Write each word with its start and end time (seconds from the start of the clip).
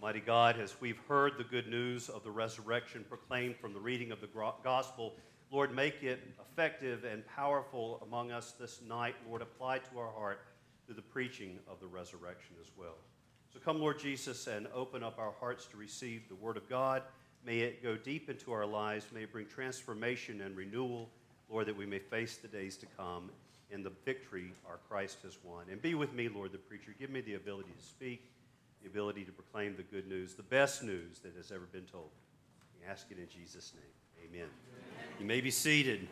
Almighty 0.00 0.20
God, 0.20 0.60
as 0.60 0.80
we've 0.80 1.00
heard 1.08 1.32
the 1.38 1.42
good 1.42 1.66
news 1.66 2.08
of 2.08 2.22
the 2.22 2.30
resurrection 2.30 3.04
proclaimed 3.08 3.56
from 3.56 3.72
the 3.72 3.80
reading 3.80 4.12
of 4.12 4.20
the 4.20 4.28
gospel, 4.62 5.14
Lord, 5.50 5.74
make 5.74 6.04
it 6.04 6.20
effective 6.40 7.02
and 7.02 7.26
powerful 7.26 7.98
among 8.06 8.30
us 8.30 8.54
this 8.60 8.80
night. 8.88 9.16
Lord, 9.28 9.42
apply 9.42 9.78
to 9.78 9.98
our 9.98 10.12
heart 10.12 10.42
through 10.86 10.94
the 10.94 11.02
preaching 11.02 11.58
of 11.68 11.80
the 11.80 11.88
resurrection 11.88 12.54
as 12.60 12.70
well. 12.78 12.94
So 13.52 13.58
come, 13.58 13.80
Lord 13.80 13.98
Jesus, 13.98 14.46
and 14.46 14.68
open 14.72 15.02
up 15.02 15.18
our 15.18 15.32
hearts 15.40 15.66
to 15.66 15.76
receive 15.76 16.28
the 16.28 16.36
Word 16.36 16.56
of 16.56 16.68
God. 16.68 17.02
May 17.44 17.58
it 17.58 17.82
go 17.82 17.96
deep 17.96 18.30
into 18.30 18.52
our 18.52 18.66
lives. 18.66 19.06
May 19.12 19.24
it 19.24 19.32
bring 19.32 19.46
transformation 19.46 20.42
and 20.42 20.56
renewal, 20.56 21.08
Lord, 21.50 21.66
that 21.66 21.76
we 21.76 21.86
may 21.86 21.98
face 21.98 22.36
the 22.36 22.46
days 22.46 22.76
to 22.76 22.86
come 22.96 23.30
in 23.72 23.82
the 23.82 23.92
victory 24.04 24.52
our 24.68 24.78
Christ 24.88 25.18
has 25.24 25.38
won. 25.42 25.64
And 25.68 25.82
be 25.82 25.96
with 25.96 26.12
me, 26.12 26.28
Lord, 26.28 26.52
the 26.52 26.58
preacher. 26.58 26.94
Give 27.00 27.10
me 27.10 27.20
the 27.20 27.34
ability 27.34 27.70
to 27.76 27.84
speak, 27.84 28.30
the 28.82 28.88
ability 28.88 29.24
to 29.24 29.32
proclaim 29.32 29.76
the 29.76 29.82
good 29.82 30.08
news, 30.08 30.34
the 30.34 30.42
best 30.42 30.82
news 30.82 31.18
that 31.20 31.34
has 31.36 31.50
ever 31.50 31.66
been 31.72 31.84
told. 31.84 32.10
We 32.78 32.86
ask 32.86 33.06
it 33.10 33.18
in 33.18 33.28
Jesus' 33.28 33.72
name. 33.74 34.30
Amen. 34.30 34.48
Amen. 34.48 35.08
You 35.20 35.26
may 35.26 35.40
be 35.40 35.50
seated. 35.50 36.06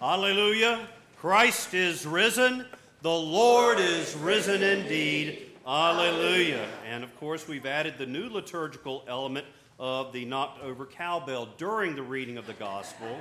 Hallelujah. 0.00 0.88
Christ 1.18 1.74
is 1.74 2.06
risen. 2.06 2.64
The 3.02 3.10
Lord 3.10 3.78
is 3.78 4.14
risen 4.16 4.62
indeed. 4.62 5.50
Hallelujah. 5.64 6.66
And 6.86 7.04
of 7.04 7.14
course, 7.18 7.46
we've 7.46 7.66
added 7.66 7.94
the 7.98 8.06
new 8.06 8.28
liturgical 8.28 9.04
element 9.06 9.46
of 9.78 10.12
the 10.12 10.24
knocked 10.24 10.62
over 10.62 10.86
cowbell 10.86 11.48
during 11.56 11.94
the 11.94 12.02
reading 12.02 12.38
of 12.38 12.46
the 12.46 12.54
gospel. 12.54 13.18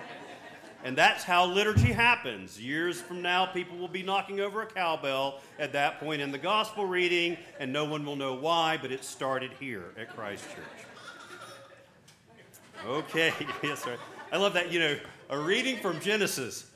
And 0.83 0.97
that's 0.97 1.23
how 1.23 1.45
liturgy 1.45 1.91
happens. 1.91 2.59
Years 2.61 3.01
from 3.01 3.21
now, 3.21 3.45
people 3.45 3.77
will 3.77 3.87
be 3.87 4.03
knocking 4.03 4.39
over 4.39 4.61
a 4.61 4.65
cowbell 4.67 5.41
at 5.59 5.73
that 5.73 5.99
point 5.99 6.21
in 6.21 6.31
the 6.31 6.37
gospel 6.37 6.85
reading, 6.85 7.37
and 7.59 7.73
no 7.73 7.83
one 7.85 8.05
will 8.05 8.15
know 8.15 8.35
why, 8.35 8.77
but 8.79 8.91
it 8.91 9.03
started 9.03 9.51
here 9.59 9.85
at 9.97 10.15
Christ 10.15 10.45
Church. 10.49 10.87
Okay, 12.85 13.33
yes, 13.63 13.83
sir. 13.83 13.97
I 14.31 14.37
love 14.37 14.53
that, 14.53 14.71
you 14.71 14.79
know, 14.79 14.97
a 15.29 15.39
reading 15.39 15.77
from 15.77 15.99
Genesis. 15.99 16.69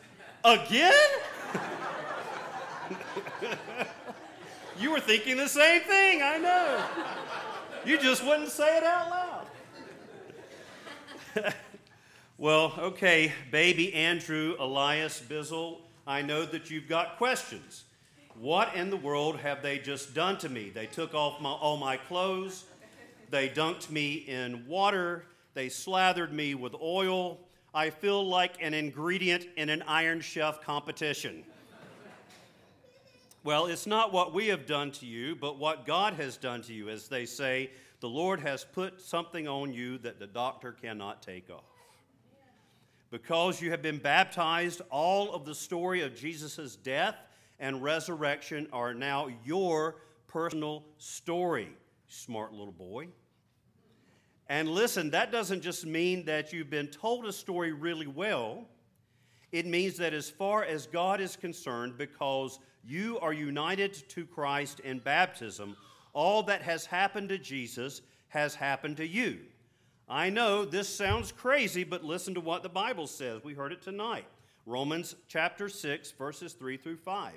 Again? 0.43 0.93
you 4.79 4.91
were 4.91 4.99
thinking 4.99 5.37
the 5.37 5.47
same 5.47 5.81
thing, 5.81 6.21
I 6.23 6.37
know. 6.37 6.83
You 7.85 7.99
just 7.99 8.25
wouldn't 8.25 8.49
say 8.49 8.77
it 8.77 8.83
out 8.83 9.45
loud. 11.35 11.53
well, 12.41 12.73
okay, 12.79 13.31
baby 13.51 13.93
Andrew 13.93 14.55
Elias 14.59 15.21
Bizzle, 15.29 15.77
I 16.07 16.23
know 16.23 16.43
that 16.43 16.71
you've 16.71 16.87
got 16.89 17.19
questions. 17.19 17.83
What 18.33 18.73
in 18.73 18.89
the 18.89 18.97
world 18.97 19.37
have 19.37 19.61
they 19.61 19.77
just 19.77 20.15
done 20.15 20.39
to 20.39 20.49
me? 20.49 20.71
They 20.71 20.87
took 20.87 21.13
off 21.13 21.39
my, 21.39 21.51
all 21.51 21.77
my 21.77 21.97
clothes, 21.97 22.63
they 23.29 23.47
dunked 23.47 23.91
me 23.91 24.13
in 24.27 24.65
water, 24.67 25.25
they 25.53 25.69
slathered 25.69 26.33
me 26.33 26.55
with 26.55 26.73
oil. 26.81 27.37
I 27.75 27.91
feel 27.91 28.27
like 28.27 28.53
an 28.59 28.73
ingredient 28.73 29.45
in 29.55 29.69
an 29.69 29.83
Iron 29.83 30.19
Chef 30.19 30.63
competition. 30.63 31.43
Well, 33.43 33.67
it's 33.67 33.85
not 33.85 34.11
what 34.11 34.33
we 34.33 34.47
have 34.47 34.65
done 34.65 34.89
to 34.93 35.05
you, 35.05 35.35
but 35.35 35.59
what 35.59 35.85
God 35.85 36.15
has 36.15 36.37
done 36.37 36.63
to 36.63 36.73
you. 36.73 36.89
As 36.89 37.07
they 37.07 37.27
say, 37.27 37.69
the 37.99 38.09
Lord 38.09 38.39
has 38.39 38.63
put 38.63 38.99
something 38.99 39.47
on 39.47 39.71
you 39.71 39.99
that 39.99 40.17
the 40.17 40.25
doctor 40.25 40.71
cannot 40.71 41.21
take 41.21 41.51
off. 41.51 41.70
Because 43.11 43.61
you 43.61 43.71
have 43.71 43.81
been 43.81 43.97
baptized, 43.97 44.81
all 44.89 45.33
of 45.33 45.45
the 45.45 45.53
story 45.53 46.01
of 46.01 46.15
Jesus' 46.15 46.77
death 46.77 47.15
and 47.59 47.83
resurrection 47.83 48.67
are 48.71 48.93
now 48.93 49.29
your 49.43 49.97
personal 50.27 50.85
story. 50.97 51.69
Smart 52.07 52.53
little 52.53 52.71
boy. 52.71 53.09
And 54.47 54.69
listen, 54.69 55.11
that 55.11 55.31
doesn't 55.31 55.61
just 55.61 55.85
mean 55.85 56.25
that 56.25 56.51
you've 56.51 56.69
been 56.69 56.87
told 56.87 57.25
a 57.25 57.33
story 57.33 57.73
really 57.73 58.07
well. 58.07 58.65
It 59.51 59.65
means 59.65 59.97
that 59.97 60.13
as 60.13 60.29
far 60.29 60.63
as 60.63 60.87
God 60.87 61.19
is 61.19 61.35
concerned, 61.35 61.97
because 61.97 62.59
you 62.83 63.19
are 63.19 63.33
united 63.33 63.93
to 64.09 64.25
Christ 64.25 64.79
in 64.79 64.99
baptism, 64.99 65.75
all 66.13 66.43
that 66.43 66.61
has 66.61 66.85
happened 66.85 67.29
to 67.29 67.37
Jesus 67.37 68.01
has 68.29 68.55
happened 68.55 68.97
to 68.97 69.07
you. 69.07 69.39
I 70.11 70.29
know 70.29 70.65
this 70.65 70.89
sounds 70.89 71.31
crazy, 71.31 71.85
but 71.85 72.03
listen 72.03 72.33
to 72.33 72.41
what 72.41 72.63
the 72.63 72.69
Bible 72.69 73.07
says. 73.07 73.45
We 73.45 73.53
heard 73.53 73.71
it 73.71 73.81
tonight. 73.81 74.25
Romans 74.65 75.15
chapter 75.29 75.69
6, 75.69 76.11
verses 76.11 76.51
3 76.51 76.75
through 76.75 76.97
5. 76.97 77.35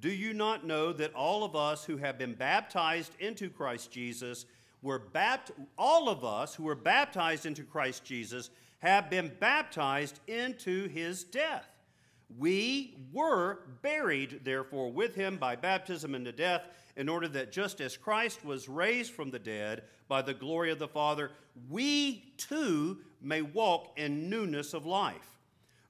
Do 0.00 0.10
you 0.10 0.34
not 0.34 0.66
know 0.66 0.92
that 0.92 1.14
all 1.14 1.44
of 1.44 1.54
us 1.54 1.84
who 1.84 1.96
have 1.98 2.18
been 2.18 2.34
baptized 2.34 3.12
into 3.20 3.48
Christ 3.48 3.92
Jesus 3.92 4.46
were 4.82 4.98
bapt- 4.98 5.52
all 5.78 6.08
of 6.08 6.24
us 6.24 6.56
who 6.56 6.64
were 6.64 6.74
baptized 6.74 7.46
into 7.46 7.62
Christ 7.62 8.04
Jesus 8.04 8.50
have 8.80 9.08
been 9.08 9.30
baptized 9.38 10.18
into 10.26 10.88
his 10.88 11.22
death? 11.22 11.68
We 12.36 12.96
were 13.12 13.60
buried, 13.82 14.40
therefore, 14.44 14.92
with 14.92 15.14
him 15.14 15.36
by 15.36 15.56
baptism 15.56 16.14
into 16.14 16.32
death, 16.32 16.62
in 16.96 17.08
order 17.08 17.28
that 17.28 17.52
just 17.52 17.80
as 17.80 17.96
Christ 17.96 18.44
was 18.44 18.68
raised 18.68 19.12
from 19.12 19.30
the 19.30 19.38
dead 19.38 19.84
by 20.08 20.20
the 20.20 20.34
glory 20.34 20.70
of 20.70 20.78
the 20.78 20.88
Father, 20.88 21.30
we 21.70 22.32
too 22.36 22.98
may 23.22 23.40
walk 23.40 23.92
in 23.96 24.28
newness 24.28 24.74
of 24.74 24.84
life. 24.84 25.38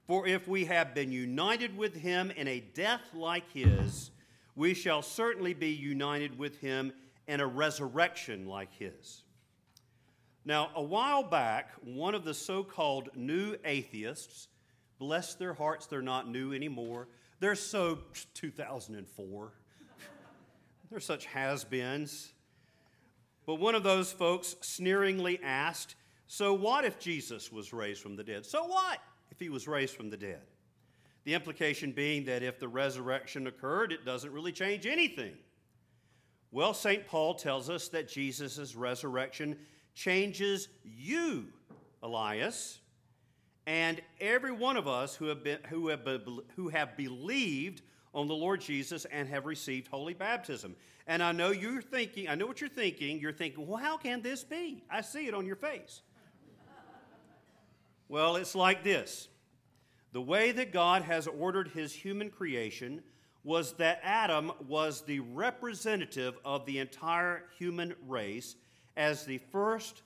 For 0.07 0.27
if 0.27 0.47
we 0.47 0.67
have 0.67 0.95
been 0.95 1.11
united 1.11 1.77
with 1.77 1.95
him 1.95 2.31
in 2.31 2.47
a 2.47 2.61
death 2.61 3.03
like 3.15 3.51
his, 3.53 4.11
we 4.55 4.75
shall 4.75 5.03
certainly 5.03 5.55
be 5.55 5.71
united 5.71 6.39
with 6.39 6.61
him 6.61 6.93
in 7.27 7.41
a 7.41 7.47
resurrection 7.47 8.47
like 8.47 8.73
his. 8.73 9.23
Now, 10.45 10.71
a 10.75 10.83
while 10.83 11.23
back, 11.23 11.73
one 11.85 12.15
of 12.15 12.25
the 12.25 12.33
so 12.33 12.65
called 12.65 13.11
new 13.15 13.57
atheists, 13.65 14.49
Bless 14.99 15.35
their 15.35 15.55
hearts, 15.55 15.87
they're 15.87 16.03
not 16.03 16.29
new 16.29 16.53
anymore. 16.53 17.09
They're 17.41 17.55
so 17.55 17.99
2004. 18.35 19.53
they're 20.91 21.01
such 21.01 21.27
has 21.27 21.65
beens. 21.65 22.33
But 23.47 23.57
one 23.57 23.75
of 23.75 23.83
those 23.83 24.13
folks 24.13 24.57
sneeringly 24.61 25.41
asked, 25.43 25.95
So 26.27 26.53
what 26.53 26.85
if 26.85 26.99
Jesus 26.99 27.53
was 27.53 27.73
raised 27.73 28.03
from 28.03 28.17
the 28.17 28.25
dead? 28.25 28.45
So 28.45 28.67
what 28.67 28.99
if 29.31 29.39
he 29.39 29.49
was 29.49 29.69
raised 29.69 29.95
from 29.95 30.11
the 30.11 30.17
dead? 30.17 30.43
The 31.25 31.35
implication 31.35 31.93
being 31.93 32.25
that 32.25 32.43
if 32.43 32.59
the 32.59 32.69
resurrection 32.69 33.47
occurred, 33.47 33.93
it 33.93 34.05
doesn't 34.05 34.33
really 34.33 34.53
change 34.53 34.87
anything. 34.87 35.35
Well, 36.51 36.75
St. 36.75 37.07
Paul 37.07 37.35
tells 37.35 37.71
us 37.71 37.89
that 37.89 38.09
Jesus' 38.09 38.75
resurrection 38.75 39.59
changes 39.95 40.69
you, 40.83 41.47
Elias 42.03 42.81
and 43.69 44.01
every 44.19 44.51
one 44.51 44.79
of 44.79 44.89
us 44.89 45.15
who 45.15 45.27
have, 45.27 45.45
been, 45.45 45.59
who, 45.69 45.89
have, 45.89 46.01
who 46.57 46.71
have 46.71 46.97
believed 46.97 47.83
on 48.15 48.27
the 48.27 48.35
Lord 48.35 48.63
Jesus 48.63 49.05
and 49.05 49.29
have 49.29 49.45
received 49.45 49.89
holy 49.89 50.15
baptism. 50.15 50.75
And 51.07 51.23
I 51.23 51.33
know 51.33 51.51
you're 51.51 51.83
thinking, 51.83 52.31
I 52.31 52.35
know 52.35 52.47
what 52.47 52.63
you're 52.63 52.71
thinking. 52.71 53.21
You're 53.21 53.31
thinking, 53.31 53.67
well, 53.67 53.77
how 53.77 53.99
can 53.99 54.23
this 54.23 54.43
be? 54.43 54.83
I 54.91 55.03
see 55.03 55.27
it 55.27 55.35
on 55.35 55.45
your 55.45 55.55
face. 55.57 56.01
well, 58.09 58.37
it's 58.37 58.55
like 58.55 58.83
this 58.83 59.29
the 60.13 60.23
way 60.23 60.51
that 60.51 60.73
God 60.73 61.03
has 61.03 61.27
ordered 61.27 61.69
his 61.69 61.93
human 61.93 62.31
creation 62.31 63.03
was 63.45 63.75
that 63.75 64.01
Adam 64.03 64.51
was 64.67 65.03
the 65.03 65.21
representative 65.21 66.39
of 66.43 66.65
the 66.65 66.79
entire 66.79 67.45
human 67.59 67.95
race 68.07 68.57
as 68.97 69.27
the 69.27 69.39
first 69.53 70.01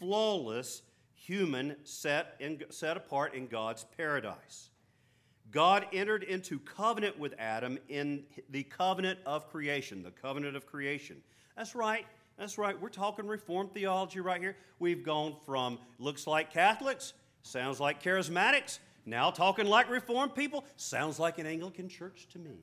flawless 0.00 0.82
human 1.26 1.76
set, 1.84 2.36
in, 2.38 2.62
set 2.70 2.96
apart 2.96 3.34
in 3.34 3.46
God's 3.46 3.84
paradise. 3.96 4.68
God 5.50 5.86
entered 5.92 6.22
into 6.22 6.58
covenant 6.58 7.18
with 7.18 7.34
Adam 7.38 7.78
in 7.88 8.24
the 8.50 8.62
covenant 8.64 9.18
of 9.24 9.48
creation, 9.50 10.02
the 10.02 10.10
covenant 10.10 10.56
of 10.56 10.66
creation. 10.66 11.16
That's 11.56 11.74
right. 11.74 12.06
That's 12.36 12.58
right. 12.58 12.78
We're 12.80 12.88
talking 12.88 13.26
Reformed 13.26 13.72
theology 13.72 14.20
right 14.20 14.40
here. 14.40 14.56
We've 14.78 15.04
gone 15.04 15.36
from 15.46 15.78
looks 15.98 16.26
like 16.26 16.52
Catholics, 16.52 17.14
sounds 17.42 17.80
like 17.80 18.02
charismatics, 18.02 18.80
now 19.06 19.30
talking 19.30 19.66
like 19.66 19.88
Reformed 19.88 20.34
people, 20.34 20.64
sounds 20.76 21.18
like 21.18 21.38
an 21.38 21.46
Anglican 21.46 21.88
church 21.88 22.26
to 22.32 22.38
me. 22.38 22.58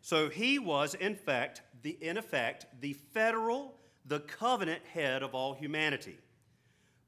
so 0.00 0.30
he 0.30 0.58
was, 0.58 0.94
in 0.94 1.14
fact, 1.14 1.62
the, 1.82 1.96
in 2.00 2.16
effect, 2.16 2.66
the 2.80 2.94
federal 3.12 3.74
the 4.10 4.20
covenant 4.20 4.82
head 4.92 5.22
of 5.22 5.36
all 5.36 5.54
humanity. 5.54 6.18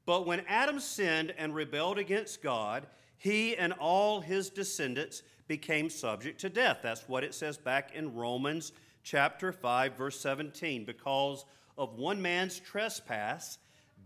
But 0.05 0.25
when 0.25 0.45
Adam 0.47 0.79
sinned 0.79 1.33
and 1.37 1.53
rebelled 1.53 1.97
against 1.97 2.41
God, 2.41 2.87
he 3.17 3.57
and 3.57 3.73
all 3.73 4.21
his 4.21 4.49
descendants 4.49 5.21
became 5.49 5.89
subject 5.89 6.39
to 6.39 6.49
death. 6.49 6.79
That's 6.81 7.07
what 7.09 7.25
it 7.25 7.35
says 7.35 7.57
back 7.57 7.93
in 7.93 8.15
Romans 8.15 8.71
chapter 9.03 9.51
5 9.51 9.97
verse 9.97 10.17
17 10.21 10.85
because 10.85 11.43
of 11.77 11.95
one 11.95 12.21
man's 12.21 12.57
trespass 12.57 13.57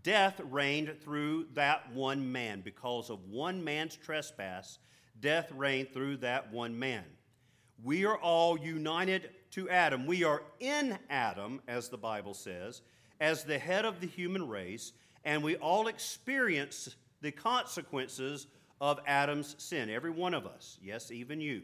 death 0.02 0.40
reigned 0.50 1.00
through 1.00 1.46
that 1.54 1.92
one 1.92 2.32
man 2.32 2.60
because 2.62 3.10
of 3.10 3.30
one 3.30 3.62
man's 3.62 3.94
trespass 3.94 4.80
death 5.20 5.52
reigned 5.52 5.92
through 5.92 6.16
that 6.16 6.52
one 6.52 6.76
man 6.76 7.04
We 7.82 8.04
are 8.04 8.16
all 8.16 8.58
united 8.58 9.30
to 9.52 9.70
Adam. 9.70 10.06
We 10.06 10.24
are 10.24 10.42
in 10.60 10.98
Adam, 11.08 11.60
as 11.68 11.88
the 11.88 11.98
Bible 11.98 12.34
says, 12.34 12.82
as 13.20 13.44
the 13.44 13.58
head 13.58 13.84
of 13.84 14.00
the 14.00 14.06
human 14.06 14.48
race, 14.48 14.92
and 15.24 15.42
we 15.42 15.56
all 15.56 15.88
experience 15.88 16.96
the 17.20 17.30
consequences 17.30 18.46
of 18.80 19.00
Adam's 19.06 19.54
sin. 19.58 19.90
Every 19.90 20.10
one 20.10 20.34
of 20.34 20.46
us. 20.46 20.78
Yes, 20.82 21.10
even 21.10 21.40
you. 21.40 21.62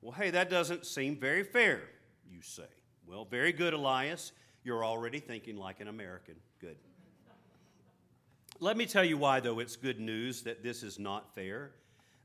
Well, 0.00 0.12
hey, 0.12 0.30
that 0.30 0.50
doesn't 0.50 0.86
seem 0.86 1.16
very 1.16 1.44
fair, 1.44 1.82
you 2.30 2.42
say. 2.42 2.68
Well, 3.06 3.24
very 3.24 3.52
good, 3.52 3.72
Elias. 3.72 4.32
You're 4.62 4.84
already 4.84 5.18
thinking 5.18 5.56
like 5.56 5.80
an 5.80 5.88
American. 5.88 6.34
Good. 6.60 6.76
Let 8.60 8.76
me 8.76 8.86
tell 8.86 9.04
you 9.04 9.18
why, 9.18 9.40
though, 9.40 9.58
it's 9.58 9.76
good 9.76 10.00
news 10.00 10.42
that 10.42 10.62
this 10.62 10.82
is 10.82 10.98
not 10.98 11.34
fair. 11.34 11.72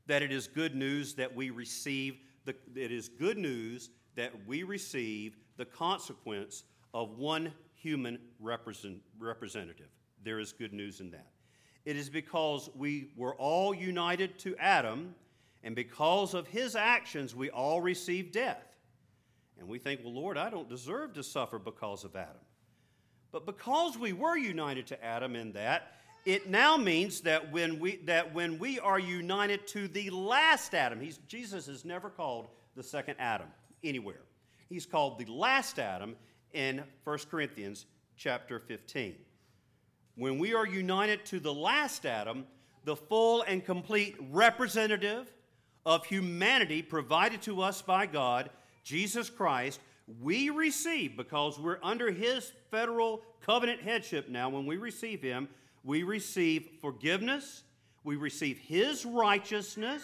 That 0.06 0.22
it 0.22 0.32
is 0.32 0.46
good 0.46 0.74
news 0.74 1.14
that 1.14 1.34
we 1.34 1.50
receive 1.50 2.18
the, 2.44 2.54
it 2.74 2.92
is 2.92 3.08
good 3.08 3.38
news 3.38 3.90
that 4.16 4.32
we 4.46 4.62
receive 4.62 5.36
the 5.56 5.64
consequence 5.64 6.64
of 6.94 7.18
one 7.18 7.52
human 7.74 8.18
represent, 8.40 8.98
representative. 9.18 9.88
There 10.22 10.38
is 10.38 10.52
good 10.52 10.72
news 10.72 11.00
in 11.00 11.10
that. 11.12 11.28
It 11.84 11.96
is 11.96 12.10
because 12.10 12.68
we 12.74 13.12
were 13.16 13.34
all 13.36 13.74
united 13.74 14.38
to 14.40 14.56
Adam, 14.56 15.14
and 15.62 15.74
because 15.74 16.34
of 16.34 16.46
his 16.46 16.76
actions, 16.76 17.34
we 17.34 17.50
all 17.50 17.80
receive 17.80 18.32
death. 18.32 18.62
And 19.58 19.68
we 19.68 19.78
think, 19.78 20.00
well, 20.02 20.14
Lord, 20.14 20.36
I 20.36 20.50
don't 20.50 20.68
deserve 20.68 21.14
to 21.14 21.22
suffer 21.22 21.58
because 21.58 22.04
of 22.04 22.16
Adam. 22.16 22.42
But 23.32 23.46
because 23.46 23.96
we 23.98 24.12
were 24.12 24.36
united 24.36 24.86
to 24.88 25.04
Adam 25.04 25.36
in 25.36 25.52
that, 25.52 25.92
it 26.24 26.48
now 26.48 26.76
means 26.76 27.22
that 27.22 27.50
when 27.52 27.78
we, 27.78 27.96
that 28.04 28.34
when 28.34 28.58
we 28.58 28.78
are 28.78 28.98
united 28.98 29.66
to 29.68 29.88
the 29.88 30.10
last 30.10 30.74
Adam, 30.74 31.00
he's, 31.00 31.18
Jesus 31.26 31.68
is 31.68 31.84
never 31.84 32.10
called 32.10 32.48
the 32.76 32.82
second 32.82 33.16
Adam 33.18 33.48
anywhere. 33.82 34.22
He's 34.68 34.86
called 34.86 35.18
the 35.18 35.30
last 35.30 35.78
Adam 35.78 36.16
in 36.52 36.82
1 37.04 37.18
Corinthians 37.30 37.86
chapter 38.16 38.60
15. 38.60 39.14
When 40.16 40.38
we 40.38 40.54
are 40.54 40.66
united 40.66 41.24
to 41.26 41.40
the 41.40 41.54
last 41.54 42.04
Adam, 42.04 42.46
the 42.84 42.96
full 42.96 43.42
and 43.42 43.64
complete 43.64 44.16
representative 44.30 45.32
of 45.86 46.04
humanity 46.04 46.82
provided 46.82 47.42
to 47.42 47.62
us 47.62 47.82
by 47.82 48.06
God, 48.06 48.50
Jesus 48.84 49.30
Christ, 49.30 49.80
we 50.20 50.50
receive 50.50 51.16
because 51.16 51.58
we're 51.58 51.78
under 51.82 52.10
his 52.10 52.52
federal 52.70 53.22
covenant 53.40 53.80
headship 53.80 54.28
now. 54.28 54.48
When 54.48 54.66
we 54.66 54.76
receive 54.76 55.22
him, 55.22 55.48
we 55.84 56.02
receive 56.02 56.68
forgiveness, 56.80 57.62
we 58.04 58.16
receive 58.16 58.58
his 58.58 59.04
righteousness, 59.04 60.02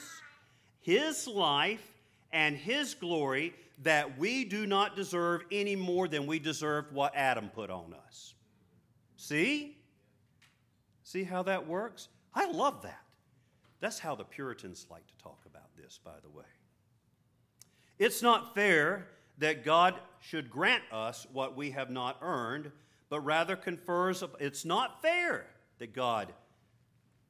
his 0.81 1.27
life, 1.27 1.93
and 2.33 2.57
his 2.57 2.95
glory 2.95 3.55
that 3.83 4.19
we 4.19 4.45
do 4.45 4.67
not 4.67 4.97
deserve 4.97 5.43
any 5.53 5.77
more 5.77 6.09
than 6.09 6.27
we 6.27 6.39
deserved 6.39 6.93
what 6.93 7.15
Adam 7.15 7.51
put 7.51 7.71
on 7.71 7.95
us. 8.07 8.35
See? 9.17 9.77
See 11.05 11.25
how 11.25 11.43
that 11.45 11.67
works? 11.67 12.09
I 12.35 12.51
love 12.51 12.83
that. 12.83 13.03
That's 13.81 13.99
how 13.99 14.15
the 14.15 14.25
Puritans 14.25 14.87
like 14.91 15.07
to 15.07 15.17
talk 15.23 15.41
about 15.47 15.77
this, 15.77 16.01
by 16.03 16.19
the 16.23 16.31
way. 16.31 16.45
It's 17.99 18.23
not 18.23 18.55
fair 18.55 19.07
that 19.39 19.65
God 19.65 19.95
should 20.21 20.51
grant 20.51 20.83
us 20.91 21.27
what 21.33 21.57
we 21.57 21.71
have 21.73 21.91
not 21.91 22.19
earned, 22.23 22.73
but 23.11 23.21
rather 23.21 23.57
confers. 23.57 24.25
It's 24.41 24.65
not 24.65 25.03
fair 25.03 25.47
that 25.79 25.95
God 25.95 26.33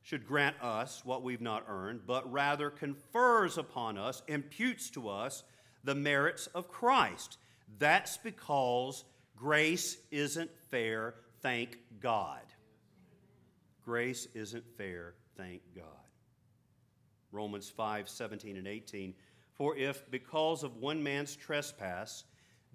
should 0.02 0.26
grant 0.26 0.54
us 0.62 1.04
what 1.04 1.22
we've 1.22 1.40
not 1.40 1.64
earned, 1.68 2.02
but 2.06 2.30
rather 2.30 2.70
confers 2.70 3.58
upon 3.58 3.98
us, 3.98 4.22
imputes 4.28 4.88
to 4.90 5.08
us 5.08 5.42
the 5.82 5.94
merits 5.94 6.46
of 6.48 6.68
Christ. 6.68 7.38
That's 7.78 8.16
because 8.16 9.04
grace 9.36 9.96
isn't 10.10 10.50
fair, 10.70 11.14
thank 11.42 11.78
God. 12.00 12.42
Grace 13.84 14.28
isn't 14.34 14.64
fair, 14.76 15.14
thank 15.36 15.62
God. 15.74 15.84
Romans 17.32 17.68
5 17.68 18.08
17 18.08 18.56
and 18.56 18.66
18. 18.66 19.14
For 19.54 19.76
if, 19.76 20.08
because 20.10 20.62
of 20.62 20.76
one 20.76 21.02
man's 21.02 21.34
trespass, 21.34 22.24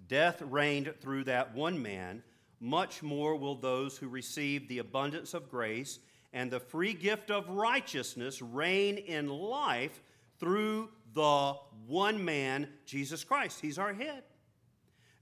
death 0.06 0.42
reigned 0.42 0.92
through 1.00 1.24
that 1.24 1.54
one 1.54 1.80
man, 1.80 2.22
much 2.62 3.02
more 3.02 3.34
will 3.34 3.56
those 3.56 3.98
who 3.98 4.08
receive 4.08 4.68
the 4.68 4.78
abundance 4.78 5.34
of 5.34 5.50
grace 5.50 5.98
and 6.32 6.48
the 6.48 6.60
free 6.60 6.94
gift 6.94 7.28
of 7.28 7.48
righteousness 7.48 8.40
reign 8.40 8.96
in 8.98 9.28
life 9.28 10.00
through 10.38 10.88
the 11.12 11.54
one 11.88 12.24
man, 12.24 12.68
Jesus 12.86 13.24
Christ. 13.24 13.60
He's 13.60 13.78
our 13.78 13.92
head. 13.92 14.22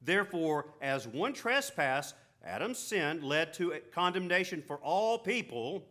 Therefore, 0.02 0.74
as 0.82 1.08
one 1.08 1.32
trespass, 1.32 2.12
Adam's 2.44 2.78
sin, 2.78 3.22
led 3.22 3.54
to 3.54 3.74
condemnation 3.90 4.62
for 4.62 4.76
all 4.76 5.18
people, 5.18 5.86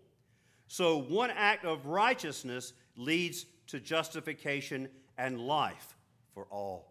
so 0.67 0.97
one 0.97 1.31
act 1.31 1.65
of 1.65 1.87
righteousness 1.87 2.73
leads 2.95 3.47
to 3.67 3.79
justification 3.79 4.87
and 5.17 5.41
life 5.41 5.95
for 6.33 6.45
all 6.51 6.88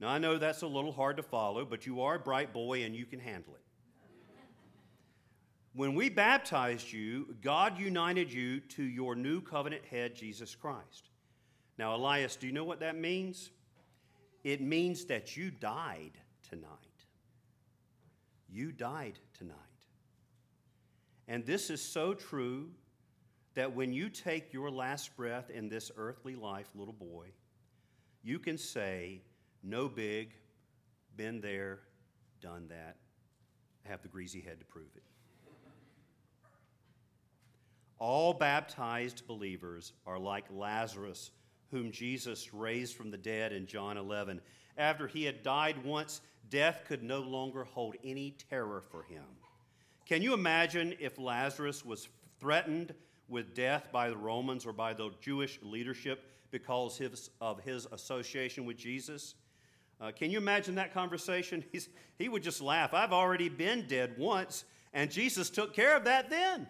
now, 0.00 0.08
I 0.08 0.18
know 0.18 0.36
that's 0.36 0.62
a 0.62 0.66
little 0.66 0.92
hard 0.92 1.16
to 1.16 1.22
follow, 1.22 1.64
but 1.64 1.86
you 1.86 2.02
are 2.02 2.16
a 2.16 2.18
bright 2.18 2.52
boy 2.52 2.82
and 2.82 2.94
you 2.94 3.06
can 3.06 3.18
handle 3.18 3.54
it. 3.54 3.62
When 5.72 5.94
we 5.94 6.08
baptized 6.08 6.92
you, 6.92 7.34
God 7.42 7.78
united 7.78 8.32
you 8.32 8.60
to 8.60 8.82
your 8.82 9.14
new 9.14 9.40
covenant 9.40 9.84
head, 9.84 10.14
Jesus 10.14 10.54
Christ. 10.54 11.10
Now, 11.78 11.94
Elias, 11.94 12.36
do 12.36 12.46
you 12.46 12.52
know 12.52 12.64
what 12.64 12.80
that 12.80 12.96
means? 12.96 13.50
It 14.42 14.60
means 14.60 15.04
that 15.06 15.36
you 15.36 15.50
died 15.50 16.12
tonight. 16.48 16.70
You 18.48 18.72
died 18.72 19.18
tonight. 19.36 19.56
And 21.28 21.44
this 21.44 21.68
is 21.68 21.82
so 21.82 22.14
true 22.14 22.70
that 23.54 23.74
when 23.74 23.92
you 23.92 24.08
take 24.08 24.52
your 24.52 24.70
last 24.70 25.16
breath 25.16 25.50
in 25.50 25.68
this 25.68 25.90
earthly 25.96 26.36
life, 26.36 26.68
little 26.74 26.94
boy, 26.94 27.26
you 28.22 28.38
can 28.38 28.56
say, 28.56 29.20
no 29.66 29.88
big, 29.88 30.32
been 31.16 31.40
there, 31.40 31.80
done 32.40 32.68
that. 32.68 32.96
Have 33.84 34.02
the 34.02 34.08
greasy 34.08 34.40
head 34.40 34.60
to 34.60 34.66
prove 34.66 34.94
it. 34.96 35.02
All 37.98 38.34
baptized 38.34 39.26
believers 39.26 39.92
are 40.06 40.18
like 40.18 40.44
Lazarus, 40.50 41.30
whom 41.70 41.90
Jesus 41.90 42.52
raised 42.52 42.94
from 42.94 43.10
the 43.10 43.16
dead 43.16 43.52
in 43.52 43.66
John 43.66 43.96
11. 43.96 44.40
After 44.76 45.06
he 45.06 45.24
had 45.24 45.42
died 45.42 45.82
once, 45.82 46.20
death 46.50 46.82
could 46.86 47.02
no 47.02 47.20
longer 47.20 47.64
hold 47.64 47.96
any 48.04 48.36
terror 48.50 48.82
for 48.82 49.02
him. 49.02 49.24
Can 50.04 50.22
you 50.22 50.34
imagine 50.34 50.94
if 51.00 51.18
Lazarus 51.18 51.84
was 51.84 52.08
threatened 52.38 52.94
with 53.28 53.54
death 53.54 53.88
by 53.90 54.08
the 54.10 54.16
Romans 54.16 54.66
or 54.66 54.72
by 54.72 54.92
the 54.92 55.10
Jewish 55.20 55.58
leadership 55.62 56.30
because 56.50 57.00
of 57.40 57.60
his 57.60 57.86
association 57.90 58.66
with 58.66 58.76
Jesus? 58.76 59.34
Uh, 60.00 60.12
can 60.12 60.30
you 60.30 60.38
imagine 60.38 60.74
that 60.76 60.92
conversation? 60.92 61.64
He's, 61.72 61.88
he 62.18 62.28
would 62.28 62.42
just 62.42 62.60
laugh. 62.60 62.94
I've 62.94 63.12
already 63.12 63.48
been 63.48 63.86
dead 63.86 64.14
once, 64.18 64.64
and 64.92 65.10
Jesus 65.10 65.50
took 65.50 65.74
care 65.74 65.96
of 65.96 66.04
that 66.04 66.30
then. 66.30 66.66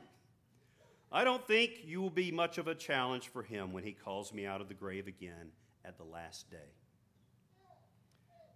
I 1.11 1.25
don't 1.25 1.47
think 1.47 1.81
you 1.85 2.01
will 2.03 2.11
be 2.11 2.33
much 2.33 2.59
of 2.59 2.67
a 2.67 2.75
challenge 2.75 3.29
for 3.29 3.43
him 3.43 3.73
when 3.73 3.85
he 3.85 3.93
calls 3.93 4.33
me 4.33 4.45
out 4.45 4.61
of 4.61 4.69
the 4.69 4.75
grave 4.75 5.07
again 5.07 5.51
at 5.85 5.97
the 5.97 6.05
last 6.05 6.51
day. 6.51 6.73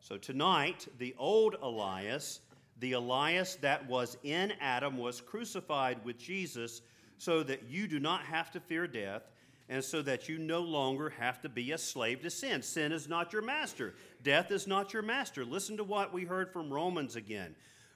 So 0.01 0.17
tonight, 0.17 0.89
the 0.99 1.15
old 1.17 1.57
Elias, 1.63 2.41
the 2.81 2.93
Elias 2.93 3.57
that 3.57 3.87
was 3.87 4.17
in 4.25 4.53
Adam, 4.61 4.97
was 4.97 5.21
crucified 5.21 6.05
with 6.05 6.19
Jesus 6.19 6.83
so 7.19 7.43
that 7.43 7.69
you 7.69 7.87
do 7.87 8.01
not 8.01 8.23
have 8.23 8.51
to 8.53 8.61
fear 8.61 8.87
death 8.87 9.23
and 9.71 9.85
so 9.85 10.03
that 10.03 10.29
you 10.29 10.37
no 10.37 10.61
longer 10.61 11.11
have 11.11 11.41
to 11.41 11.49
be 11.49 11.71
a 11.71 11.79
slave 11.79 12.21
to 12.23 12.29
sin. 12.29 12.61
Sin 12.61 12.91
is 12.91 13.09
not 13.09 13.33
your 13.33 13.41
master, 13.41 13.95
death 14.23 14.51
is 14.51 14.67
not 14.67 14.93
your 14.93 15.03
master. 15.03 15.45
Listen 15.45 15.79
to 15.79 15.85
what 15.85 16.13
we 16.13 16.25
heard 16.25 16.53
from 16.53 16.71
Romans 16.71 17.17
again. 17.17 17.55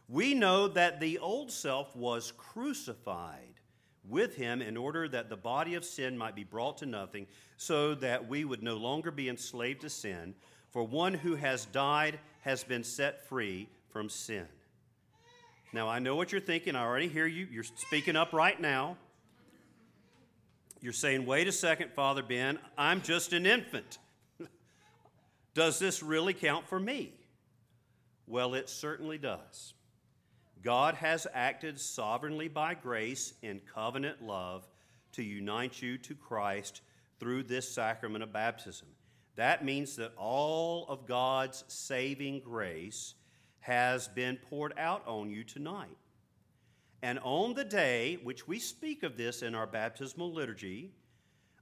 We 0.08 0.34
know 0.34 0.68
that 0.68 1.00
the 1.00 1.18
old 1.18 1.50
self 1.50 1.94
was 1.96 2.32
crucified 2.36 3.60
with 4.08 4.36
him 4.36 4.62
in 4.62 4.76
order 4.76 5.08
that 5.08 5.28
the 5.28 5.36
body 5.36 5.74
of 5.74 5.84
sin 5.84 6.16
might 6.16 6.36
be 6.36 6.44
brought 6.44 6.78
to 6.78 6.86
nothing, 6.86 7.26
so 7.56 7.94
that 7.96 8.28
we 8.28 8.44
would 8.44 8.62
no 8.62 8.76
longer 8.76 9.10
be 9.10 9.28
enslaved 9.28 9.80
to 9.80 9.90
sin. 9.90 10.34
For 10.70 10.84
one 10.84 11.14
who 11.14 11.34
has 11.36 11.64
died 11.66 12.20
has 12.42 12.62
been 12.62 12.84
set 12.84 13.26
free 13.26 13.68
from 13.90 14.08
sin. 14.08 14.46
Now, 15.72 15.88
I 15.88 15.98
know 15.98 16.14
what 16.14 16.30
you're 16.30 16.40
thinking. 16.40 16.76
I 16.76 16.82
already 16.82 17.08
hear 17.08 17.26
you. 17.26 17.48
You're 17.50 17.64
speaking 17.64 18.14
up 18.14 18.32
right 18.32 18.60
now. 18.60 18.96
You're 20.84 20.92
saying, 20.92 21.24
wait 21.24 21.48
a 21.48 21.52
second, 21.52 21.92
Father 21.92 22.22
Ben, 22.22 22.58
I'm 22.76 23.00
just 23.00 23.32
an 23.32 23.46
infant. 23.46 23.96
does 25.54 25.78
this 25.78 26.02
really 26.02 26.34
count 26.34 26.68
for 26.68 26.78
me? 26.78 27.14
Well, 28.26 28.52
it 28.52 28.68
certainly 28.68 29.16
does. 29.16 29.72
God 30.62 30.96
has 30.96 31.26
acted 31.32 31.80
sovereignly 31.80 32.48
by 32.48 32.74
grace 32.74 33.32
in 33.40 33.62
covenant 33.74 34.22
love 34.22 34.68
to 35.12 35.22
unite 35.22 35.80
you 35.80 35.96
to 35.96 36.14
Christ 36.14 36.82
through 37.18 37.44
this 37.44 37.66
sacrament 37.66 38.22
of 38.22 38.34
baptism. 38.34 38.88
That 39.36 39.64
means 39.64 39.96
that 39.96 40.12
all 40.18 40.84
of 40.90 41.06
God's 41.06 41.64
saving 41.66 42.40
grace 42.40 43.14
has 43.60 44.06
been 44.06 44.36
poured 44.50 44.74
out 44.76 45.02
on 45.06 45.30
you 45.30 45.44
tonight. 45.44 45.96
And 47.04 47.18
on 47.22 47.52
the 47.52 47.64
day, 47.64 48.16
which 48.22 48.48
we 48.48 48.58
speak 48.58 49.02
of 49.02 49.18
this 49.18 49.42
in 49.42 49.54
our 49.54 49.66
baptismal 49.66 50.32
liturgy, 50.32 50.90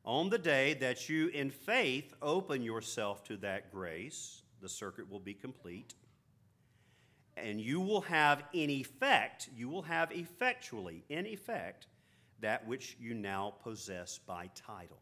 on 0.05 0.31
the 0.31 0.39
day 0.39 0.75
that 0.75 1.09
you 1.09 1.27
in 1.31 1.51
faith 1.51 2.15
open 2.23 2.63
yourself 2.63 3.25
to 3.25 3.37
that 3.39 3.73
grace, 3.73 4.43
the 4.61 4.69
circuit 4.69 5.11
will 5.11 5.19
be 5.19 5.35
complete. 5.35 5.95
And 7.37 7.61
you 7.61 7.81
will 7.81 8.03
have 8.03 8.45
in 8.53 8.71
effect, 8.71 9.49
you 9.57 9.69
will 9.69 9.83
have 9.83 10.13
effectually, 10.13 11.03
in 11.09 11.27
effect, 11.27 11.89
that 12.39 12.65
which 12.69 12.97
you 13.01 13.13
now 13.13 13.55
possess 13.65 14.19
by 14.25 14.49
title. 14.55 15.01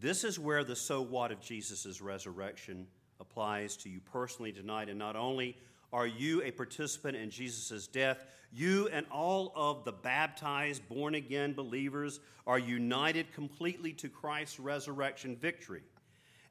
This 0.00 0.24
is 0.24 0.38
where 0.38 0.64
the 0.64 0.74
so 0.74 1.02
what 1.02 1.32
of 1.32 1.42
Jesus' 1.42 2.00
resurrection 2.00 2.86
applies 3.20 3.76
to 3.76 3.90
you 3.90 4.00
personally 4.00 4.52
tonight. 4.52 4.88
And 4.88 4.98
not 4.98 5.16
only 5.16 5.58
are 5.92 6.06
you 6.06 6.42
a 6.42 6.50
participant 6.50 7.16
in 7.16 7.30
Jesus' 7.30 7.86
death, 7.86 8.24
you 8.52 8.88
and 8.88 9.06
all 9.10 9.52
of 9.54 9.84
the 9.84 9.92
baptized, 9.92 10.88
born 10.88 11.14
again 11.14 11.52
believers 11.52 12.20
are 12.46 12.58
united 12.58 13.32
completely 13.32 13.92
to 13.92 14.08
Christ's 14.08 14.58
resurrection 14.58 15.36
victory. 15.36 15.82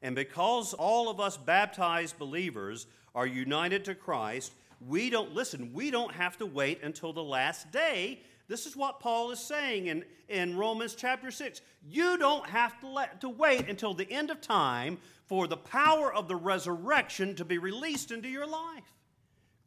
And 0.02 0.14
because 0.14 0.74
all 0.74 1.08
of 1.08 1.18
us 1.18 1.36
baptized 1.36 2.18
believers 2.18 2.86
are 3.14 3.26
united 3.26 3.84
to 3.86 3.94
Christ, 3.94 4.52
we 4.86 5.10
don't, 5.10 5.34
listen, 5.34 5.72
we 5.72 5.90
don't 5.90 6.14
have 6.14 6.38
to 6.38 6.46
wait 6.46 6.82
until 6.82 7.12
the 7.12 7.22
last 7.22 7.72
day 7.72 8.20
this 8.48 8.64
is 8.64 8.74
what 8.74 8.98
Paul 8.98 9.30
is 9.30 9.40
saying 9.40 9.86
in, 9.86 10.04
in 10.28 10.56
Romans 10.56 10.94
chapter 10.94 11.30
6. 11.30 11.60
You 11.86 12.16
don't 12.16 12.48
have 12.48 12.80
to, 12.80 12.88
let, 12.88 13.20
to 13.20 13.28
wait 13.28 13.68
until 13.68 13.92
the 13.92 14.10
end 14.10 14.30
of 14.30 14.40
time 14.40 14.98
for 15.26 15.46
the 15.46 15.56
power 15.56 16.12
of 16.12 16.28
the 16.28 16.36
resurrection 16.36 17.34
to 17.34 17.44
be 17.44 17.58
released 17.58 18.10
into 18.10 18.28
your 18.28 18.46
life. 18.46 18.94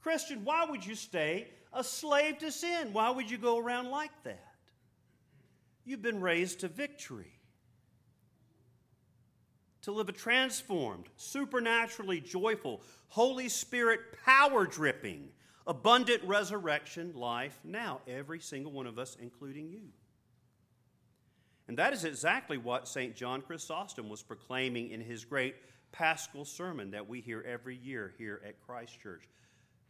Christian, 0.01 0.43
why 0.43 0.65
would 0.65 0.85
you 0.85 0.95
stay 0.95 1.47
a 1.73 1.83
slave 1.83 2.39
to 2.39 2.51
sin? 2.51 2.93
Why 2.93 3.09
would 3.09 3.29
you 3.29 3.37
go 3.37 3.57
around 3.57 3.89
like 3.89 4.11
that? 4.23 4.43
You've 5.85 6.01
been 6.01 6.21
raised 6.21 6.61
to 6.61 6.67
victory. 6.67 7.33
To 9.83 9.91
live 9.91 10.09
a 10.09 10.11
transformed, 10.13 11.05
supernaturally 11.15 12.19
joyful, 12.19 12.81
Holy 13.07 13.49
Spirit 13.49 14.01
power 14.23 14.67
dripping, 14.67 15.29
abundant 15.65 16.23
resurrection 16.23 17.13
life 17.15 17.57
now, 17.63 18.01
every 18.07 18.39
single 18.39 18.71
one 18.71 18.85
of 18.85 18.99
us, 18.99 19.17
including 19.19 19.69
you. 19.69 19.81
And 21.67 21.77
that 21.77 21.93
is 21.93 22.05
exactly 22.05 22.57
what 22.57 22.87
St. 22.87 23.15
John 23.15 23.41
Chrysostom 23.41 24.09
was 24.09 24.21
proclaiming 24.21 24.91
in 24.91 25.01
his 25.01 25.25
great 25.25 25.55
paschal 25.91 26.45
sermon 26.45 26.91
that 26.91 27.07
we 27.07 27.21
hear 27.21 27.43
every 27.47 27.75
year 27.77 28.13
here 28.17 28.41
at 28.45 28.61
Christ 28.61 28.99
Church. 29.01 29.23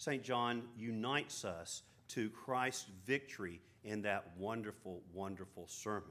St. 0.01 0.23
John 0.23 0.63
unites 0.75 1.45
us 1.45 1.83
to 2.07 2.31
Christ's 2.31 2.87
victory 3.05 3.61
in 3.83 4.01
that 4.01 4.25
wonderful, 4.35 4.99
wonderful 5.13 5.67
sermon. 5.67 6.09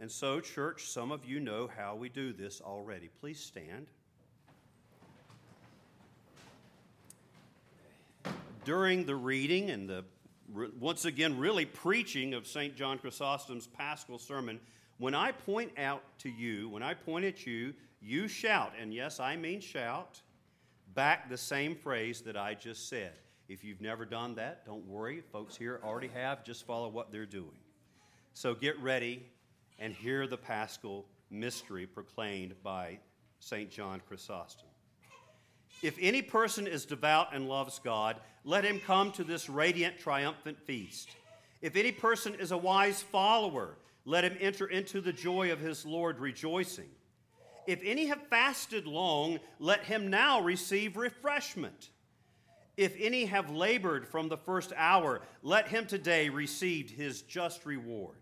And 0.00 0.10
so, 0.10 0.38
church, 0.38 0.84
some 0.90 1.12
of 1.12 1.24
you 1.24 1.40
know 1.40 1.70
how 1.74 1.96
we 1.96 2.10
do 2.10 2.34
this 2.34 2.60
already. 2.60 3.08
Please 3.20 3.40
stand. 3.40 3.86
during 8.64 9.04
the 9.04 9.16
reading 9.16 9.70
and 9.70 9.88
the 9.88 10.04
once 10.78 11.04
again 11.04 11.36
really 11.38 11.64
preaching 11.64 12.32
of 12.32 12.46
St. 12.46 12.76
John 12.76 12.98
Chrysostom's 12.98 13.66
Paschal 13.66 14.18
sermon, 14.18 14.60
when 14.98 15.14
I 15.14 15.32
point 15.32 15.72
out 15.78 16.02
to 16.18 16.28
you, 16.28 16.68
when 16.68 16.82
I 16.82 16.94
point 16.94 17.24
at 17.24 17.44
you, 17.44 17.74
you 18.00 18.28
shout, 18.28 18.72
and 18.80 18.94
yes, 18.94 19.18
I 19.18 19.34
mean 19.34 19.60
shout, 19.60 20.20
back 20.94 21.28
the 21.28 21.36
same 21.36 21.74
phrase 21.74 22.20
that 22.22 22.36
I 22.36 22.54
just 22.54 22.88
said. 22.88 23.12
If 23.48 23.64
you've 23.64 23.80
never 23.80 24.04
done 24.04 24.34
that, 24.36 24.64
don't 24.64 24.86
worry. 24.86 25.22
Folks 25.32 25.56
here 25.56 25.80
already 25.84 26.08
have. 26.08 26.44
Just 26.44 26.66
follow 26.66 26.88
what 26.88 27.12
they're 27.12 27.26
doing. 27.26 27.58
So 28.32 28.54
get 28.54 28.78
ready 28.80 29.26
and 29.78 29.92
hear 29.92 30.26
the 30.26 30.38
Paschal 30.38 31.06
mystery 31.30 31.86
proclaimed 31.86 32.54
by 32.62 32.98
St. 33.40 33.70
John 33.70 34.00
Chrysostom. 34.06 34.68
If 35.82 35.96
any 36.00 36.22
person 36.22 36.66
is 36.66 36.84
devout 36.84 37.34
and 37.34 37.48
loves 37.48 37.80
God, 37.80 38.20
let 38.44 38.64
him 38.64 38.80
come 38.80 39.10
to 39.12 39.24
this 39.24 39.48
radiant, 39.48 39.98
triumphant 39.98 40.60
feast. 40.60 41.10
If 41.60 41.76
any 41.76 41.92
person 41.92 42.34
is 42.34 42.52
a 42.52 42.56
wise 42.56 43.02
follower, 43.02 43.76
let 44.04 44.24
him 44.24 44.36
enter 44.40 44.66
into 44.66 45.00
the 45.00 45.12
joy 45.12 45.52
of 45.52 45.60
his 45.60 45.84
Lord 45.84 46.18
rejoicing. 46.18 46.90
If 47.66 47.80
any 47.84 48.06
have 48.06 48.26
fasted 48.28 48.86
long, 48.86 49.38
let 49.58 49.84
him 49.84 50.08
now 50.08 50.40
receive 50.40 50.96
refreshment. 50.96 51.90
If 52.76 52.94
any 52.98 53.26
have 53.26 53.50
labored 53.50 54.06
from 54.08 54.28
the 54.28 54.36
first 54.36 54.72
hour, 54.76 55.20
let 55.42 55.68
him 55.68 55.86
today 55.86 56.28
receive 56.28 56.90
his 56.90 57.22
just 57.22 57.64
reward. 57.66 58.16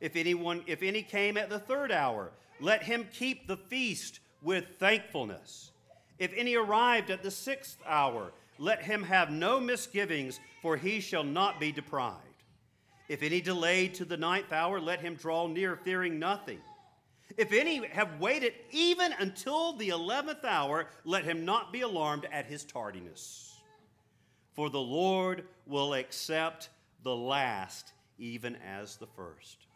If 0.00 0.16
anyone 0.16 0.62
if 0.66 0.82
any 0.82 1.02
came 1.02 1.36
at 1.36 1.50
the 1.50 1.58
third 1.58 1.92
hour, 1.92 2.32
let 2.60 2.82
him 2.82 3.06
keep 3.12 3.46
the 3.46 3.56
feast 3.56 4.20
with 4.42 4.66
thankfulness. 4.78 5.70
If 6.18 6.32
any 6.36 6.56
arrived 6.56 7.10
at 7.10 7.22
the 7.22 7.30
sixth 7.30 7.78
hour, 7.86 8.32
let 8.58 8.82
him 8.82 9.02
have 9.04 9.30
no 9.30 9.58
misgivings, 9.58 10.38
for 10.60 10.76
he 10.76 11.00
shall 11.00 11.24
not 11.24 11.58
be 11.58 11.72
deprived. 11.72 12.16
If 13.08 13.22
any 13.22 13.40
delayed 13.40 13.94
to 13.94 14.04
the 14.04 14.16
ninth 14.16 14.52
hour, 14.52 14.78
let 14.80 15.00
him 15.00 15.14
draw 15.14 15.46
near, 15.46 15.76
fearing 15.76 16.18
nothing. 16.18 16.60
If 17.36 17.52
any 17.52 17.86
have 17.88 18.18
waited 18.20 18.54
even 18.70 19.12
until 19.18 19.72
the 19.72 19.90
eleventh 19.90 20.44
hour, 20.44 20.88
let 21.04 21.24
him 21.24 21.44
not 21.44 21.72
be 21.72 21.82
alarmed 21.82 22.26
at 22.32 22.46
his 22.46 22.64
tardiness. 22.64 23.54
For 24.52 24.68
the 24.68 24.80
Lord 24.80 25.44
will 25.66 25.94
accept 25.94 26.70
the 27.02 27.14
last 27.14 27.92
even 28.18 28.56
as 28.56 28.96
the 28.96 29.06
first. 29.06 29.66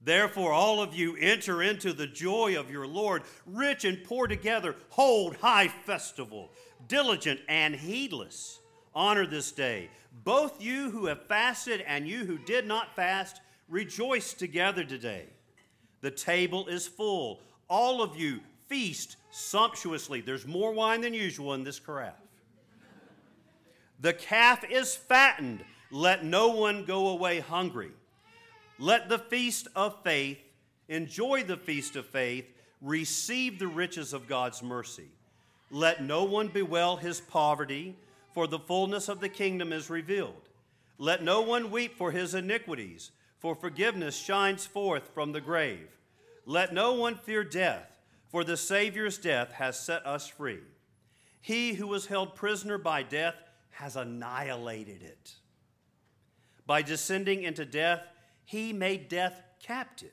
Therefore, 0.00 0.52
all 0.52 0.80
of 0.80 0.94
you 0.94 1.16
enter 1.16 1.62
into 1.62 1.92
the 1.92 2.06
joy 2.06 2.58
of 2.58 2.70
your 2.70 2.86
Lord, 2.86 3.24
rich 3.46 3.84
and 3.84 4.04
poor 4.04 4.28
together, 4.28 4.76
hold 4.90 5.36
high 5.36 5.68
festival, 5.68 6.52
diligent 6.86 7.40
and 7.48 7.74
heedless. 7.74 8.60
Honor 8.94 9.26
this 9.26 9.50
day. 9.50 9.90
Both 10.24 10.62
you 10.62 10.90
who 10.90 11.06
have 11.06 11.26
fasted 11.26 11.80
and 11.86 12.06
you 12.06 12.24
who 12.24 12.38
did 12.38 12.66
not 12.66 12.94
fast, 12.94 13.40
rejoice 13.68 14.34
together 14.34 14.84
today. 14.84 15.26
The 16.00 16.10
table 16.10 16.68
is 16.68 16.86
full. 16.86 17.40
All 17.68 18.02
of 18.02 18.16
you 18.16 18.40
feast 18.68 19.16
sumptuously. 19.30 20.20
There's 20.20 20.46
more 20.46 20.72
wine 20.72 21.00
than 21.00 21.14
usual 21.14 21.54
in 21.54 21.64
this 21.64 21.80
carafe. 21.80 22.14
The 24.00 24.12
calf 24.12 24.64
is 24.70 24.94
fattened. 24.94 25.64
Let 25.90 26.24
no 26.24 26.48
one 26.48 26.84
go 26.84 27.08
away 27.08 27.40
hungry. 27.40 27.90
Let 28.78 29.08
the 29.08 29.18
feast 29.18 29.66
of 29.74 30.02
faith, 30.04 30.38
enjoy 30.88 31.42
the 31.42 31.56
feast 31.56 31.96
of 31.96 32.06
faith, 32.06 32.46
receive 32.80 33.58
the 33.58 33.66
riches 33.66 34.12
of 34.12 34.28
God's 34.28 34.62
mercy. 34.62 35.08
Let 35.70 36.02
no 36.02 36.24
one 36.24 36.48
bewail 36.48 36.96
his 36.96 37.20
poverty, 37.20 37.96
for 38.32 38.46
the 38.46 38.58
fullness 38.58 39.08
of 39.08 39.20
the 39.20 39.28
kingdom 39.28 39.72
is 39.72 39.90
revealed. 39.90 40.48
Let 40.98 41.24
no 41.24 41.40
one 41.40 41.70
weep 41.70 41.96
for 41.96 42.12
his 42.12 42.34
iniquities, 42.34 43.10
for 43.38 43.54
forgiveness 43.54 44.16
shines 44.16 44.66
forth 44.66 45.10
from 45.14 45.32
the 45.32 45.40
grave. 45.40 45.88
Let 46.44 46.72
no 46.72 46.94
one 46.94 47.14
fear 47.14 47.44
death, 47.44 48.00
for 48.28 48.44
the 48.44 48.56
Savior's 48.56 49.18
death 49.18 49.52
has 49.52 49.78
set 49.78 50.06
us 50.06 50.28
free. 50.28 50.60
He 51.40 51.74
who 51.74 51.86
was 51.86 52.06
held 52.06 52.34
prisoner 52.34 52.78
by 52.78 53.02
death 53.02 53.36
has 53.70 53.96
annihilated 53.96 55.02
it. 55.02 55.34
By 56.66 56.82
descending 56.82 57.42
into 57.42 57.64
death, 57.64 58.02
he 58.44 58.72
made 58.72 59.08
death 59.08 59.42
captive. 59.62 60.10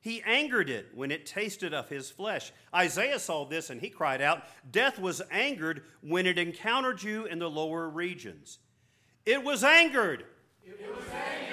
He 0.00 0.22
angered 0.22 0.70
it 0.70 0.88
when 0.94 1.10
it 1.10 1.26
tasted 1.26 1.74
of 1.74 1.90
his 1.90 2.10
flesh. 2.10 2.52
Isaiah 2.74 3.18
saw 3.18 3.44
this 3.44 3.68
and 3.68 3.80
he 3.80 3.90
cried 3.90 4.22
out, 4.22 4.44
Death 4.70 4.98
was 4.98 5.20
angered 5.30 5.82
when 6.00 6.26
it 6.26 6.38
encountered 6.38 7.02
you 7.02 7.26
in 7.26 7.38
the 7.38 7.50
lower 7.50 7.88
regions. 7.88 8.58
It 9.26 9.44
was 9.44 9.62
angered. 9.62 10.24
It 10.64 10.80
was 10.96 11.04
angered. 11.08 11.49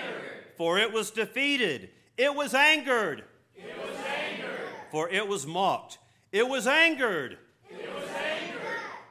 For 0.57 0.79
it 0.79 0.91
was 0.91 1.11
defeated. 1.11 1.89
It 2.17 2.33
was 2.33 2.53
angered. 2.53 3.23
It 3.55 3.77
was 3.77 3.95
angered. 3.97 4.59
For 4.91 5.09
it 5.09 5.27
was 5.27 5.45
mocked. 5.45 5.99
It 6.31 6.47
was 6.47 6.65
angered. 6.65 7.37
It 7.69 7.93
was 7.93 8.09
angered. 8.09 8.61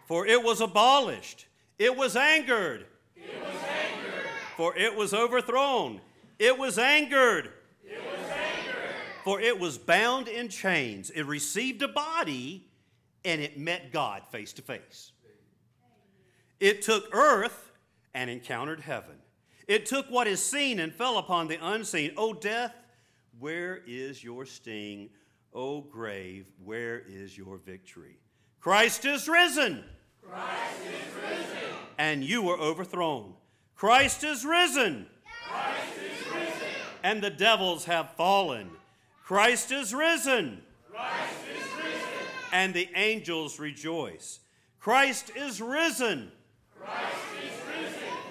For 0.07 0.27
it 0.27 0.43
was 0.43 0.61
abolished. 0.61 1.47
It 1.79 1.97
was 1.97 2.17
angered. 2.17 2.87
It 3.15 3.41
was 3.41 3.55
angered. 3.55 4.27
For 4.57 4.77
it 4.77 4.97
was 4.97 5.15
overthrown. 5.15 6.01
It 6.39 6.59
was 6.59 6.79
angered. 6.79 7.53
It 7.85 8.01
was 8.05 8.31
angered. 8.31 8.95
For 9.25 9.41
it 9.41 9.59
was 9.59 9.79
bound 9.79 10.29
in 10.29 10.49
chains. 10.49 11.11
It 11.11 11.23
received 11.23 11.83
a 11.83 11.89
body 11.89 12.69
and 13.25 13.41
it 13.41 13.59
met 13.59 13.93
God 13.93 14.23
face 14.31 14.53
to 14.55 14.63
face. 14.63 15.13
It 16.59 16.83
took 16.83 17.15
earth 17.15 17.73
and 18.15 18.31
encountered 18.31 18.81
heaven. 18.81 19.17
It 19.67 19.87
took 19.87 20.09
what 20.11 20.27
is 20.27 20.43
seen 20.45 20.79
and 20.79 20.95
fell 20.95 21.19
upon 21.19 21.49
the 21.49 21.59
unseen. 21.61 22.13
O 22.17 22.33
death, 22.33 22.75
Where 23.39 23.83
is 23.87 24.23
your 24.23 24.47
sting, 24.47 25.11
O 25.53 25.81
grave? 25.81 26.47
Where 26.65 27.01
is 27.01 27.37
your 27.37 27.59
victory? 27.59 28.19
Christ 28.61 29.05
is 29.05 29.29
risen. 29.29 29.85
Christ 30.23 30.81
is 30.83 31.15
risen. 31.23 31.69
And 31.99 32.25
you 32.25 32.43
were 32.43 32.59
overthrown. 32.59 33.35
Christ 33.75 34.25
is 34.25 34.45
risen. 34.45 35.07
Christ 35.49 35.83
is 35.97 36.27
risen. 36.33 36.69
And 37.03 37.23
the 37.23 37.31
devils 37.31 37.85
have 37.85 38.11
fallen. 38.17 38.71
Christ 39.25 39.73
is 39.73 39.93
risen. 39.93 40.63
Christ 40.91 41.35
is 41.53 41.85
risen. 41.85 42.09
And 42.53 42.73
the 42.73 42.89
angels 42.95 43.59
rejoice. 43.59 44.41
Christ 44.79 45.31
is 45.37 45.61
risen. 45.61 46.31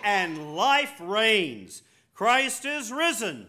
And 0.06 0.56
life 0.56 0.94
reigns. 1.02 1.82
Christ 2.14 2.64
is 2.64 2.92
risen. 2.92 3.48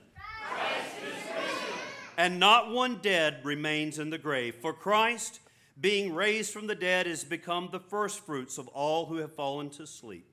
Christ 0.48 0.96
is 1.02 1.12
risen. 1.12 1.78
And 2.16 2.40
not 2.40 2.72
one 2.72 2.98
dead 3.02 3.40
remains 3.44 3.98
in 3.98 4.10
the 4.10 4.18
grave. 4.18 4.56
For 4.56 4.72
Christ, 4.72 5.40
being 5.80 6.14
raised 6.14 6.52
from 6.52 6.66
the 6.66 6.75
dead, 6.75 7.06
is 7.06 7.22
become 7.25 7.68
the 7.70 7.78
firstfruits 7.78 8.58
of 8.58 8.68
all 8.68 9.06
who 9.06 9.18
have 9.18 9.34
fallen 9.34 9.70
to 9.70 9.86
sleep. 9.86 10.26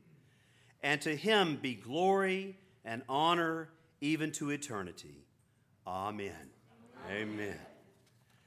And 0.82 1.02
to 1.02 1.16
him 1.16 1.60
be 1.62 1.76
glory 1.76 2.58
and 2.86 3.04
honor 3.08 3.70
even 4.02 4.32
to 4.34 4.50
eternity. 4.50 5.26
Amen. 5.86 6.50
Amen. 7.12 7.60